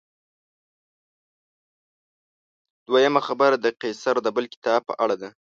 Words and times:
دویمه 2.87 3.21
خبره 3.27 3.55
د 3.59 3.65
قیصر 3.81 4.15
د 4.21 4.27
بل 4.35 4.45
کتاب 4.53 4.81
په 4.89 4.93
اړه 5.03 5.15
ده. 5.21 5.29